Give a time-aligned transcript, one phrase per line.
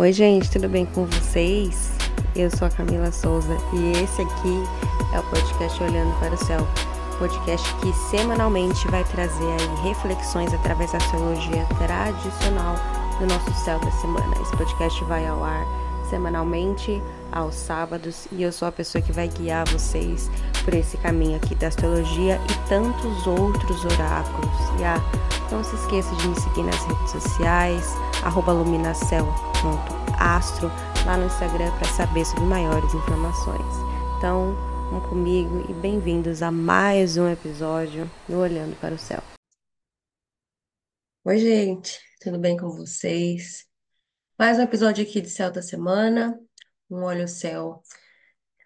[0.00, 1.92] Oi, gente, tudo bem com vocês?
[2.34, 4.64] Eu sou a Camila Souza e esse aqui
[5.14, 6.66] é o podcast Olhando para o Céu,
[7.18, 12.76] podcast que semanalmente vai trazer aí reflexões através da astrologia tradicional
[13.18, 14.34] do nosso céu da semana.
[14.40, 15.66] Esse podcast vai ao ar
[16.08, 16.98] semanalmente
[17.30, 20.30] aos sábados e eu sou a pessoa que vai guiar vocês
[20.64, 24.50] por esse caminho aqui da astrologia e tantos outros oráculos.
[24.78, 24.98] E ah,
[25.50, 27.84] não se esqueça de me seguir nas redes sociais,
[28.46, 30.68] luminacel.astro,
[31.06, 33.74] lá no Instagram para saber sobre maiores informações.
[34.18, 34.54] Então,
[34.90, 39.22] vamos comigo e bem-vindos a mais um episódio do Olhando para o Céu.
[41.24, 43.66] Oi, gente, tudo bem com vocês?
[44.38, 46.40] Mais um episódio aqui de Céu da Semana,
[46.90, 47.82] um olho céu,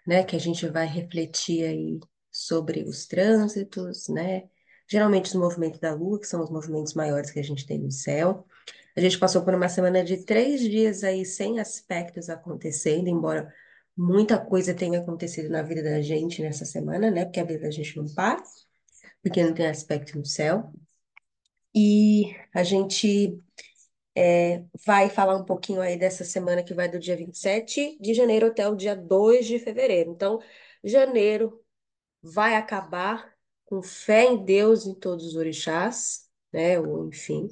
[0.07, 1.99] né, que a gente vai refletir aí
[2.31, 4.45] sobre os trânsitos, né?
[4.89, 7.91] Geralmente os movimentos da Lua, que são os movimentos maiores que a gente tem no
[7.91, 8.47] céu.
[8.97, 13.53] A gente passou por uma semana de três dias aí sem aspectos acontecendo, embora
[13.97, 17.25] muita coisa tenha acontecido na vida da gente nessa semana, né?
[17.25, 18.43] Porque a vida da gente não para,
[19.23, 20.73] porque não tem aspecto no céu.
[21.75, 23.39] E a gente
[24.15, 28.47] é, vai falar um pouquinho aí dessa semana que vai do dia 27 de janeiro
[28.47, 30.11] até o dia 2 de fevereiro.
[30.11, 30.41] Então,
[30.83, 31.61] janeiro
[32.23, 36.79] vai acabar com fé em Deus em todos os orixás, né?
[36.79, 37.49] Ou enfim.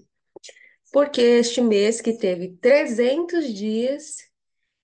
[0.92, 4.18] Porque este mês que teve 300 dias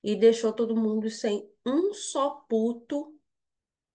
[0.03, 3.15] e deixou todo mundo sem um só puto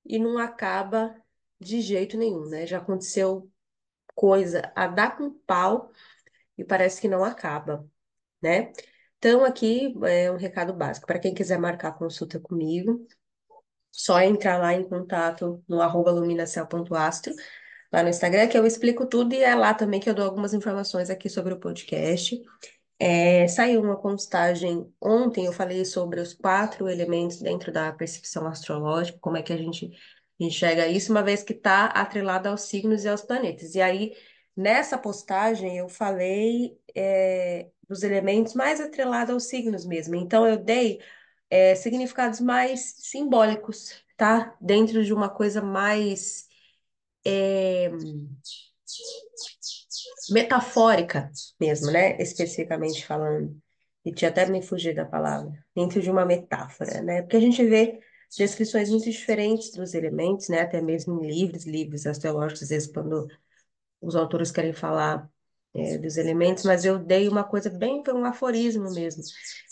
[0.05, 1.15] e não acaba
[1.59, 2.67] de jeito nenhum, né?
[2.67, 3.49] Já aconteceu
[4.15, 5.91] coisa a dar com pau
[6.57, 7.87] e parece que não acaba,
[8.41, 8.71] né?
[9.17, 11.07] Então, aqui é um recado básico.
[11.07, 13.07] Para quem quiser marcar consulta comigo,
[13.91, 17.33] só entrar lá em contato no arroba luminacel.astro,
[17.91, 20.53] lá no Instagram, que eu explico tudo, e é lá também que eu dou algumas
[20.53, 22.41] informações aqui sobre o podcast.
[22.99, 29.19] É, saiu uma postagem ontem, eu falei sobre os quatro elementos dentro da percepção astrológica,
[29.21, 29.91] como é que a gente
[30.39, 33.75] enxerga isso, uma vez que está atrelado aos signos e aos planetas.
[33.75, 34.13] E aí,
[34.55, 40.15] nessa postagem, eu falei é, dos elementos mais atrelados aos signos mesmo.
[40.15, 40.99] Então, eu dei
[41.49, 44.55] é, significados mais simbólicos, tá?
[44.59, 46.47] Dentro de uma coisa mais
[47.25, 47.91] é,
[50.29, 52.17] metafórica mesmo, né?
[52.21, 53.55] Especificamente falando.
[54.05, 55.51] E tinha até me fugir da palavra.
[55.75, 57.21] Dentro de uma metáfora, né?
[57.21, 57.99] Porque a gente vê
[58.37, 60.61] descrições muito diferentes dos elementos, né?
[60.61, 63.27] Até mesmo em livros, livros astrológicos, às vezes quando
[64.03, 65.29] os autores querem falar
[65.73, 69.23] é, dos elementos, mas eu dei uma coisa bem, um aforismo mesmo,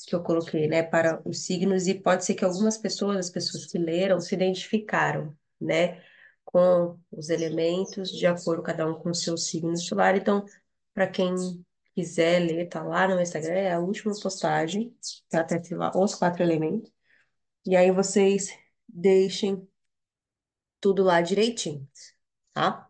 [0.07, 3.65] que eu coloquei, né, para os signos, e pode ser que algumas pessoas, as pessoas
[3.67, 6.03] que leram, se identificaram, né,
[6.45, 10.15] com os elementos, de acordo cada um com o seu signo solar.
[10.17, 10.45] Então,
[10.93, 11.35] para quem
[11.95, 14.95] quiser ler, tá lá no Instagram, é a última postagem,
[15.29, 16.91] tá até lá os quatro elementos.
[17.65, 18.49] E aí vocês
[18.87, 19.67] deixem
[20.79, 21.87] tudo lá direitinho,
[22.53, 22.87] tá?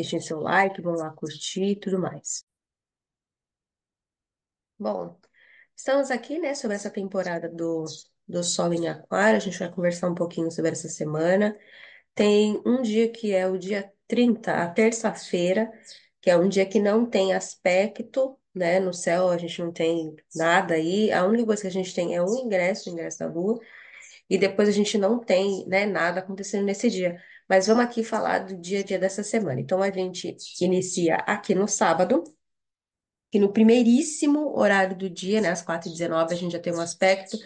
[0.00, 2.42] Deixem seu like, vão lá curtir e tudo mais.
[4.78, 5.20] Bom,
[5.76, 7.84] estamos aqui, né, sobre essa temporada do,
[8.26, 9.36] do Sol em Aquário.
[9.36, 11.54] A gente vai conversar um pouquinho sobre essa semana.
[12.14, 15.70] Tem um dia que é o dia 30, a terça-feira,
[16.22, 18.80] que é um dia que não tem aspecto, né?
[18.80, 21.12] No céu a gente não tem nada aí.
[21.12, 23.60] A única coisa que a gente tem é o ingresso, o ingresso da Lua.
[24.30, 27.22] E depois a gente não tem, né, nada acontecendo nesse dia.
[27.50, 29.60] Mas vamos aqui falar do dia a dia dessa semana.
[29.60, 32.22] Então, a gente inicia aqui no sábado,
[33.28, 37.36] que no primeiríssimo horário do dia, né, às 4h19, a gente já tem um aspecto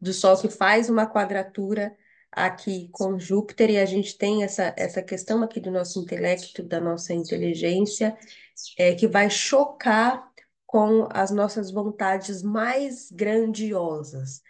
[0.00, 1.96] do Sol que faz uma quadratura
[2.32, 6.80] aqui com Júpiter, e a gente tem essa, essa questão aqui do nosso intelecto, da
[6.80, 8.18] nossa inteligência,
[8.76, 10.32] é, que vai chocar
[10.66, 14.42] com as nossas vontades mais grandiosas,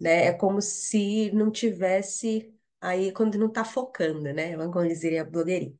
[0.00, 0.26] né?
[0.26, 4.56] É como se não tivesse Aí, quando não tá focando, né?
[4.56, 5.74] Como dizer a blogueirinha.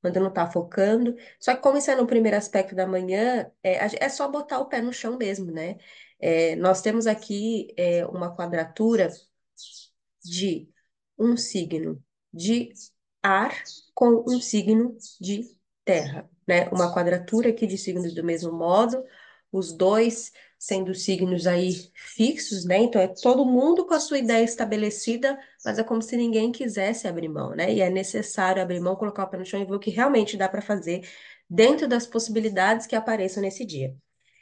[0.00, 1.16] Quando não tá focando.
[1.40, 4.66] Só que, como isso é no primeiro aspecto da manhã, é, é só botar o
[4.66, 5.78] pé no chão mesmo, né?
[6.20, 9.10] É, nós temos aqui é, uma quadratura
[10.24, 10.68] de
[11.18, 12.02] um signo
[12.32, 12.72] de
[13.22, 13.52] ar
[13.94, 16.68] com um signo de terra, né?
[16.70, 19.04] Uma quadratura aqui de signos do mesmo modo,
[19.52, 22.78] os dois sendo signos aí fixos, né?
[22.78, 27.06] Então é todo mundo com a sua ideia estabelecida, mas é como se ninguém quisesse
[27.06, 27.72] abrir mão, né?
[27.72, 30.36] E é necessário abrir mão, colocar o pé no chão e ver o que realmente
[30.36, 31.08] dá para fazer
[31.48, 33.94] dentro das possibilidades que apareçam nesse dia.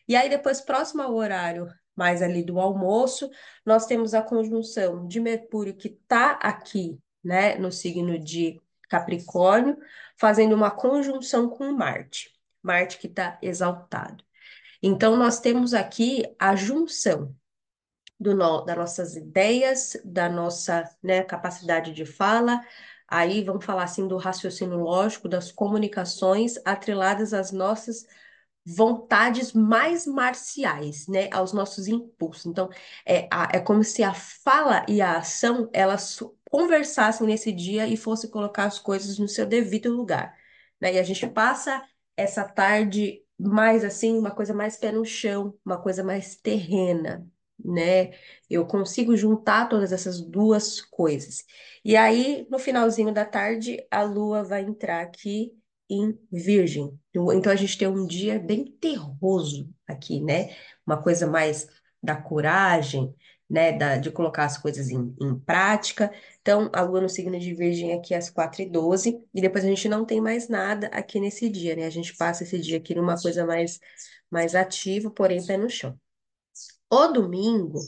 [0.09, 3.31] E aí depois, próximo ao horário mais ali do almoço,
[3.65, 9.79] nós temos a conjunção de Mercúrio que está aqui, né, no signo de Capricórnio,
[10.17, 12.31] fazendo uma conjunção com Marte.
[12.63, 14.25] Marte que está exaltado.
[14.87, 17.35] Então, nós temos aqui a junção
[18.21, 22.61] do no, das nossas ideias, da nossa, né, capacidade de fala.
[23.09, 28.07] Aí vamos falar assim do raciocínio lógico, das comunicações atreladas às nossas
[28.67, 32.45] vontades mais marciais, né, aos nossos impulsos.
[32.45, 32.69] Então,
[33.07, 36.21] é, é como se a fala e a ação, elas
[36.51, 40.37] conversassem nesse dia e fossem colocar as coisas no seu devido lugar,
[40.79, 40.95] né?
[40.95, 41.83] E a gente passa
[42.17, 47.27] essa tarde mais assim, uma coisa mais pé no chão, uma coisa mais terrena,
[47.63, 48.13] né?
[48.49, 51.45] Eu consigo juntar todas essas duas coisas.
[51.85, 55.53] E aí, no finalzinho da tarde, a lua vai entrar aqui
[55.89, 56.99] em Virgem.
[57.15, 60.55] Então a gente tem um dia bem terroso aqui, né?
[60.87, 61.69] Uma coisa mais
[62.03, 63.15] da coragem,
[63.49, 63.73] né?
[63.73, 66.13] Da, de colocar as coisas em, em prática.
[66.41, 70.05] Então, a lua no signo de Virgem aqui às 4h12, e depois a gente não
[70.05, 71.87] tem mais nada aqui nesse dia, né?
[71.87, 73.81] A gente passa esse dia aqui numa coisa mais,
[74.31, 75.99] mais ativa, porém pé no chão.
[76.91, 77.81] O domingo.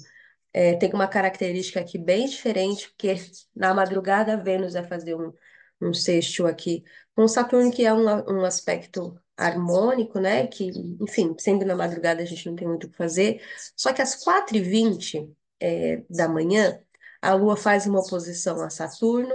[0.52, 3.14] É, tem uma característica aqui bem diferente, porque
[3.54, 5.32] na madrugada Vênus vai fazer um,
[5.80, 6.82] um sextil aqui
[7.14, 10.46] com Saturno, que é um, um aspecto harmônico, né?
[10.46, 10.70] Que,
[11.00, 13.42] enfim, sempre na madrugada a gente não tem muito o que fazer.
[13.76, 15.30] Só que às 4h20
[15.60, 16.80] é, da manhã,
[17.20, 19.34] a Lua faz uma oposição a Saturno,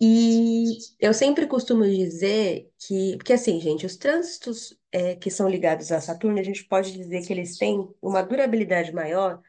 [0.00, 5.92] e eu sempre costumo dizer que, porque assim, gente, os trânsitos é, que são ligados
[5.92, 9.42] a Saturno, a gente pode dizer que eles têm uma durabilidade maior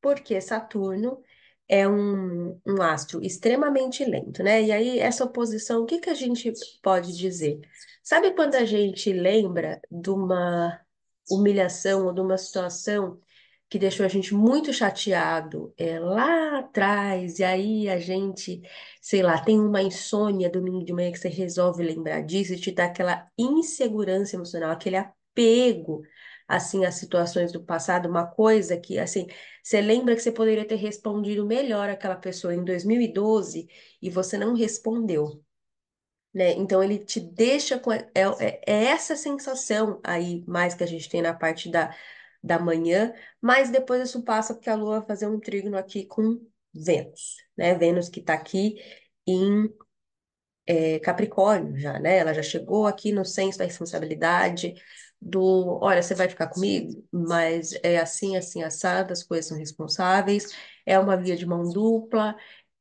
[0.00, 1.22] porque Saturno
[1.68, 4.62] é um, um astro extremamente lento, né?
[4.62, 6.52] E aí, essa oposição, o que que a gente
[6.82, 7.60] pode dizer?
[8.02, 10.80] Sabe quando a gente lembra de uma
[11.30, 13.20] humilhação ou de uma situação
[13.72, 18.60] que deixou a gente muito chateado é, lá atrás, e aí a gente,
[19.00, 22.70] sei lá, tem uma insônia domingo de manhã que você resolve lembrar disso e te
[22.70, 26.02] dá aquela insegurança emocional, aquele apego,
[26.46, 29.26] assim, às situações do passado, uma coisa que, assim,
[29.62, 33.66] você lembra que você poderia ter respondido melhor àquela pessoa em 2012
[34.02, 35.42] e você não respondeu.
[36.34, 36.52] Né?
[36.52, 41.08] Então ele te deixa com é, é, é essa sensação aí mais que a gente
[41.08, 41.94] tem na parte da,
[42.42, 46.40] da manhã, mas depois isso passa porque a Lua vai fazer um trígono aqui com
[46.74, 47.74] Vênus, né?
[47.74, 48.76] Vênus que está aqui
[49.26, 49.68] em
[50.66, 52.18] é, Capricórnio já, né?
[52.18, 54.74] Ela já chegou aqui no senso da responsabilidade
[55.20, 60.52] do, olha, você vai ficar comigo, mas é assim, assim, assado, as coisas são responsáveis,
[60.84, 62.36] é uma via de mão dupla,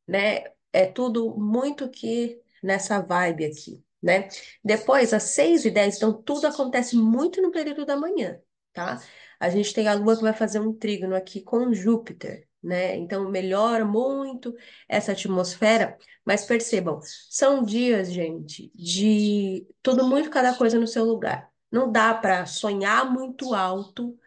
[0.07, 0.43] né?
[0.73, 4.29] É tudo muito que nessa vibe aqui, né?
[4.63, 8.39] Depois, às 6 e 10 então tudo acontece muito no período da manhã,
[8.73, 9.01] tá?
[9.39, 12.95] A gente tem a Lua que vai fazer um trígono aqui com Júpiter, né?
[12.95, 14.55] Então melhora muito
[14.87, 21.49] essa atmosfera, mas percebam, são dias, gente, de tudo muito cada coisa no seu lugar.
[21.71, 24.17] Não dá para sonhar muito alto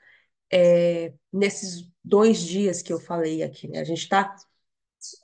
[0.51, 3.81] é, nesses dois dias que eu falei aqui, né?
[3.81, 4.35] A gente está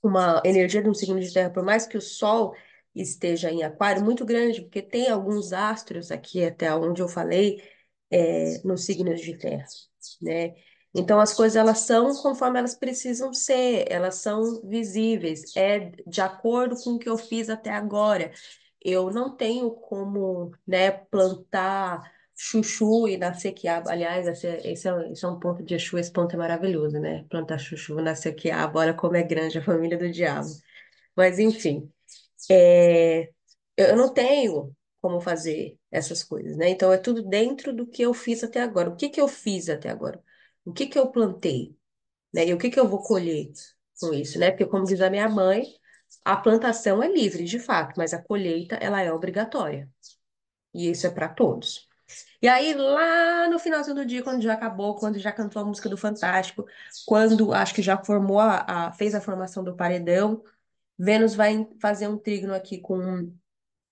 [0.03, 2.55] uma energia de um signo de terra, por mais que o Sol
[2.95, 7.63] esteja em aquário, muito grande, porque tem alguns astros aqui, até onde eu falei,
[8.11, 9.67] é, nos signos de terra,
[10.21, 10.55] né?
[10.95, 16.75] Então, as coisas, elas são conforme elas precisam ser, elas são visíveis, é de acordo
[16.83, 18.33] com o que eu fiz até agora.
[18.83, 22.03] Eu não tenho como, né, plantar
[22.37, 23.91] chuchu e nascer quiabo.
[23.91, 26.99] Aliás, esse, é, esse, é, esse é um ponto de Exu, esse ponto é maravilhoso,
[26.99, 27.25] né?
[27.29, 30.49] Plantar chuchu, nascer quiabo, olha como é grande a família do diabo.
[31.17, 31.93] Mas, enfim,
[32.51, 33.31] é,
[33.77, 36.69] eu não tenho como fazer essas coisas, né?
[36.71, 38.91] Então, é tudo dentro do que eu fiz até agora.
[38.91, 40.23] O que que eu fiz até agora?
[40.65, 41.77] O que que eu plantei,
[42.35, 42.47] né?
[42.49, 43.51] E o que que eu vou colher
[44.01, 44.51] com isso, né?
[44.51, 45.65] Porque, como diz a minha mãe,
[46.25, 49.89] a plantação é livre, de fato, mas a colheita, ela é obrigatória.
[50.75, 51.89] E isso é para todos.
[52.43, 55.89] E aí, lá no finalzinho do dia, quando já acabou, quando já cantou a música
[55.89, 56.67] do Fantástico,
[57.07, 60.43] quando acho que já formou a, a- fez a formação do paredão,
[60.99, 63.33] Vênus vai fazer um trígono aqui com,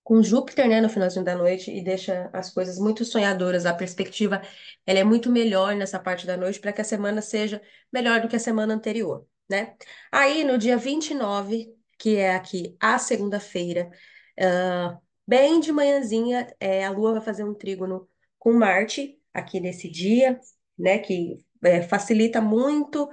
[0.09, 3.67] com Júpiter, né, no finalzinho da noite, e deixa as coisas muito sonhadoras.
[3.67, 4.41] A perspectiva,
[4.83, 7.61] ela é muito melhor nessa parte da noite, para que a semana seja
[7.93, 9.75] melhor do que a semana anterior, né?
[10.11, 13.91] Aí, no dia 29, que é aqui a segunda-feira,
[14.39, 14.97] ah,
[15.27, 20.39] bem de manhãzinha, é, a Lua vai fazer um trígono com Marte aqui nesse dia,
[20.75, 20.97] né?
[20.97, 23.07] Que é, facilita muito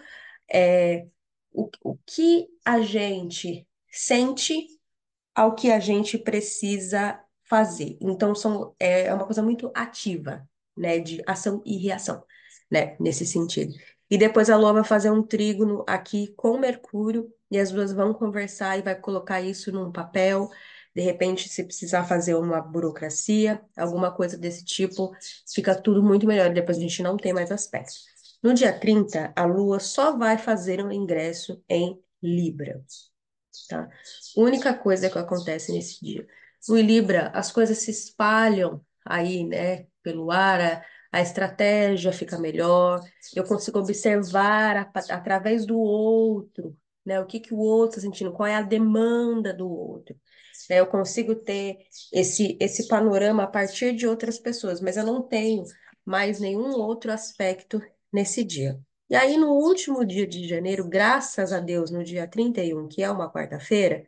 [0.51, 1.07] é,
[1.53, 4.67] o, o que a gente sente
[5.37, 7.99] ao que a gente precisa fazer.
[8.01, 10.99] Então, são, é, é uma coisa muito ativa, né?
[10.99, 12.25] De ação e reação,
[12.71, 12.97] né?
[12.99, 13.75] Nesse sentido.
[14.11, 18.13] E depois a Lua vai fazer um trígono aqui com Mercúrio, e as duas vão
[18.13, 20.51] conversar e vai colocar isso num papel.
[20.95, 25.13] De repente, se precisar fazer uma burocracia, alguma coisa desse tipo,
[25.53, 26.53] fica tudo muito melhor.
[26.53, 27.95] Depois a gente não tem mais aspecto.
[28.43, 32.83] No dia 30, a Lua só vai fazer um ingresso em Libra,
[33.69, 33.89] tá?
[34.37, 36.27] Única coisa que acontece nesse dia.
[36.69, 43.01] No Libra, as coisas se espalham aí, né, pelo ar, a, a estratégia fica melhor,
[43.35, 48.33] eu consigo observar a, através do outro, né, o que que o outro está sentindo,
[48.33, 50.17] qual é a demanda do outro.
[50.69, 51.79] Né, eu consigo ter
[52.13, 55.65] esse, esse panorama a partir de outras pessoas, mas eu não tenho
[56.05, 57.81] mais nenhum outro aspecto
[58.13, 58.81] nesse dia.
[59.09, 63.11] E aí, no último dia de janeiro, graças a Deus, no dia 31, que é
[63.11, 64.05] uma quarta-feira,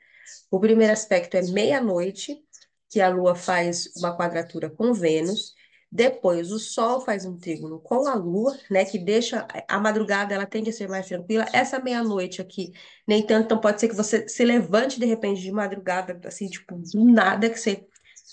[0.51, 2.43] o primeiro aspecto é meia-noite,
[2.91, 5.55] que a Lua faz uma quadratura com Vênus.
[5.91, 8.85] Depois, o Sol faz um trígono com a Lua, né?
[8.85, 11.47] Que deixa a madrugada, ela tende a ser mais tranquila.
[11.53, 12.73] Essa meia-noite aqui,
[13.07, 16.77] nem tanto, então pode ser que você se levante de repente de madrugada, assim, tipo,
[16.77, 17.87] do nada, que você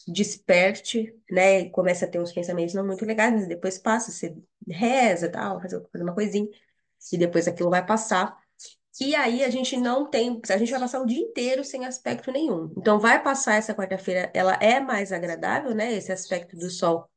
[0.07, 1.61] desperte, né?
[1.61, 4.35] E comece a ter uns pensamentos não muito legais, mas depois passa, você
[4.67, 6.47] reza tal, faz uma coisinha,
[7.11, 8.37] e depois aquilo vai passar.
[8.99, 12.31] E aí a gente não tem, a gente vai passar o dia inteiro sem aspecto
[12.31, 12.73] nenhum.
[12.77, 15.93] Então vai passar essa quarta-feira, ela é mais agradável, né?
[15.93, 17.09] Esse aspecto do sol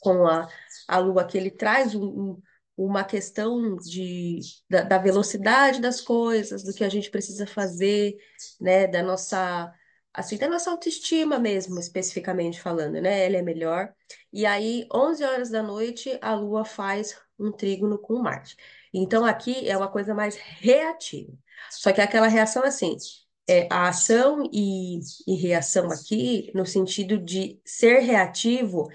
[0.00, 0.46] com a,
[0.86, 2.42] a lua que ele traz um, um,
[2.76, 8.16] uma questão de, da, da, velocidade das coisas, do que a gente precisa fazer,
[8.60, 8.86] né?
[8.86, 9.72] Da nossa
[10.12, 13.26] assim, da nossa autoestima mesmo, especificamente falando, né?
[13.26, 13.92] Ela é melhor.
[14.32, 18.56] E aí, 11 horas da noite, a Lua faz um trígono com Marte.
[18.92, 21.32] Então, aqui é uma coisa mais reativa.
[21.70, 22.96] Só que aquela reação, assim,
[23.48, 28.88] é a ação e, e reação aqui, no sentido de ser reativo,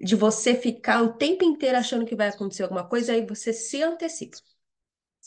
[0.00, 3.82] de você ficar o tempo inteiro achando que vai acontecer alguma coisa, aí você se
[3.82, 4.38] antecipa.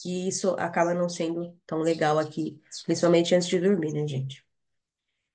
[0.05, 4.43] E isso acaba não sendo tão legal aqui, principalmente antes de dormir, né, gente?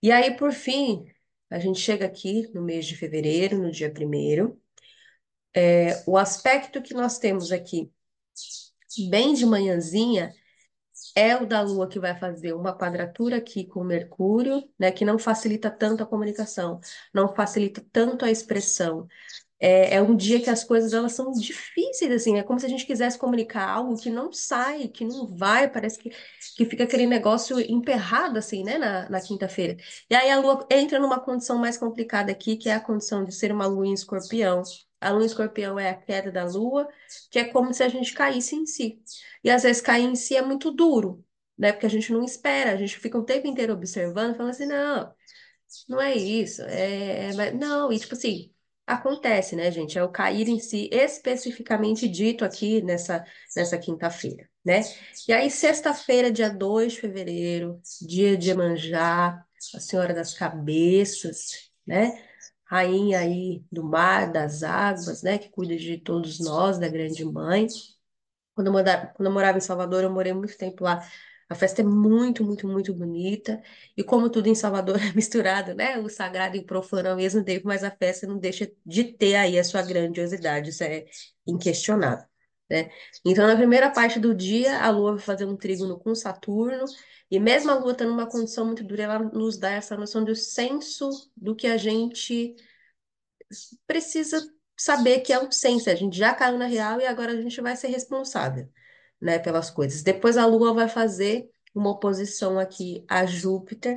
[0.02, 1.04] E aí, por fim,
[1.50, 4.60] a gente chega aqui no mês de fevereiro, no dia primeiro.
[5.54, 7.90] É, o aspecto que nós temos aqui,
[9.10, 10.32] bem de manhãzinha,
[11.14, 15.18] é o da Lua que vai fazer uma quadratura aqui com Mercúrio, né, que não
[15.18, 16.80] facilita tanto a comunicação,
[17.12, 19.06] não facilita tanto a expressão,
[19.60, 22.68] é, é um dia que as coisas elas são difíceis, assim, é como se a
[22.68, 26.10] gente quisesse comunicar algo que não sai, que não vai, parece que,
[26.56, 29.76] que fica aquele negócio emperrado, assim, né, na, na quinta-feira.
[30.08, 33.34] E aí a Lua entra numa condição mais complicada aqui, que é a condição de
[33.34, 34.62] ser uma Lua em escorpião.
[35.00, 36.88] A Lua em escorpião é a queda da Lua,
[37.30, 39.00] que é como se a gente caísse em si.
[39.42, 41.24] E às vezes cair em si é muito duro,
[41.56, 44.66] né, porque a gente não espera, a gente fica o tempo inteiro observando, falando assim,
[44.66, 45.12] não,
[45.88, 47.30] não é isso, é...
[47.30, 48.52] é não, e tipo assim
[48.88, 49.98] acontece, né, gente?
[49.98, 54.80] É o cair em si especificamente dito aqui nessa, nessa quinta-feira, né?
[55.28, 62.24] E aí, sexta-feira, dia 2 de fevereiro, dia de Emanjá, a Senhora das Cabeças, né?
[62.64, 65.38] Rainha aí do mar, das águas, né?
[65.38, 67.66] Que cuida de todos nós, da Grande Mãe.
[68.54, 71.00] Quando eu, morava, quando eu morava em Salvador, eu morei muito tempo lá
[71.48, 73.62] a festa é muito, muito, muito bonita.
[73.96, 75.98] E como tudo em Salvador é misturado, né?
[75.98, 79.34] O sagrado e o profano ao mesmo tempo, mas a festa não deixa de ter
[79.36, 80.70] aí a sua grandiosidade.
[80.70, 81.06] Isso é
[81.46, 82.26] inquestionável,
[82.70, 82.90] né?
[83.24, 86.84] Então, na primeira parte do dia, a Lua vai fazer um trígono com Saturno.
[87.30, 90.34] E mesmo a Lua estando numa condição muito dura, ela nos dá essa noção do
[90.36, 92.54] senso do que a gente
[93.86, 94.42] precisa
[94.76, 95.88] saber que é o senso.
[95.90, 98.68] A gente já caiu na real e agora a gente vai ser responsável
[99.20, 100.02] né, pelas coisas.
[100.02, 103.96] Depois a Lua vai fazer uma oposição aqui a Júpiter,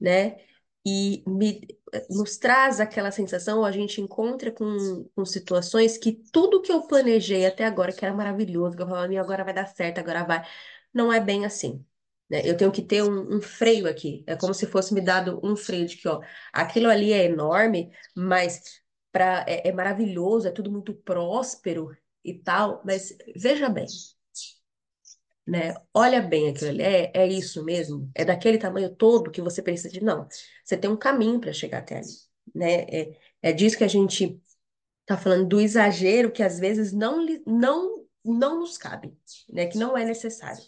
[0.00, 0.38] né?
[0.86, 1.66] E me,
[2.10, 7.46] nos traz aquela sensação, a gente encontra com, com situações que tudo que eu planejei
[7.46, 10.46] até agora, que era maravilhoso, que eu falava, agora vai dar certo, agora vai,
[10.92, 11.84] não é bem assim.
[12.28, 12.42] Né?
[12.44, 14.24] Eu tenho que ter um, um, freio aqui.
[14.26, 16.20] É como se fosse me dado um freio de que, ó,
[16.52, 18.82] aquilo ali é enorme, mas
[19.12, 23.86] pra, é, é maravilhoso, é tudo muito próspero e tal, mas veja bem,
[25.48, 25.74] né?
[25.94, 28.10] Olha bem aquilo ali, é, é isso mesmo?
[28.14, 30.02] É daquele tamanho todo que você precisa de.
[30.04, 30.28] Não,
[30.62, 32.08] você tem um caminho para chegar até ali,
[32.54, 32.82] né?
[32.82, 34.40] É, é disso que a gente
[35.02, 39.16] está falando do exagero que às vezes não, não, não nos cabe,
[39.48, 39.66] né?
[39.66, 40.62] Que não é necessário,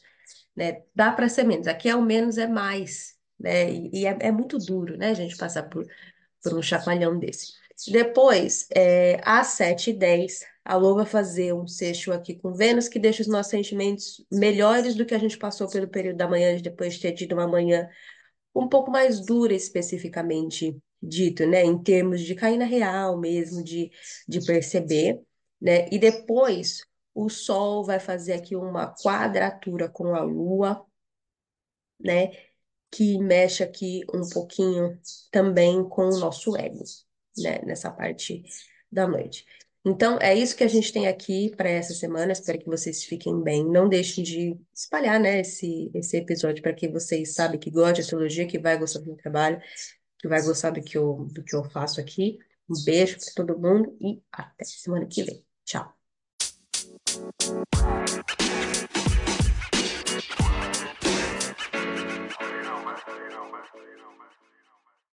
[0.56, 0.82] né?
[0.94, 3.70] Dá para ser menos, aqui é o menos é mais, né?
[3.70, 5.10] E, e é, é muito duro, né?
[5.10, 5.87] A gente passar por,
[6.42, 7.52] por um chacoalhão desse.
[7.88, 13.23] Depois, é, às 7h10, a Lua vai fazer um sexto aqui com Vênus, que deixa
[13.23, 17.00] os nossos sentimentos melhores do que a gente passou pelo período da manhã, depois de
[17.00, 17.88] ter tido uma manhã
[18.55, 21.64] um pouco mais dura, especificamente dito, né?
[21.64, 23.90] Em termos de cair na real mesmo, de,
[24.29, 25.21] de perceber,
[25.61, 25.88] né?
[25.90, 30.85] E depois o Sol vai fazer aqui uma quadratura com a Lua,
[31.99, 32.33] né?
[32.90, 34.99] Que mexe aqui um pouquinho
[35.31, 36.83] também com o nosso ego,
[37.38, 37.61] né?
[37.64, 38.43] Nessa parte
[38.90, 39.47] da noite.
[39.84, 42.32] Então, é isso que a gente tem aqui para essa semana.
[42.32, 43.66] Espero que vocês fiquem bem.
[43.66, 48.00] Não deixem de espalhar, né, esse, esse episódio para quem vocês sabem que gosta de
[48.02, 49.60] astrologia, que vai gostar do meu trabalho,
[50.18, 52.38] que vai gostar do que eu, do que eu faço aqui.
[52.68, 55.44] Um beijo para todo mundo e até semana que vem.
[55.64, 55.94] Tchau.